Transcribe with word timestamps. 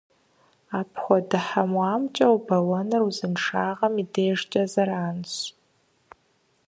Апхуэдэ 0.79 1.39
хьэуакӀэ 1.47 2.27
убэуэныр 2.35 3.01
узыншагъэм 3.09 3.93
и 4.01 4.05
дежкӀэ 4.13 4.63
зэранщ. 4.71 5.33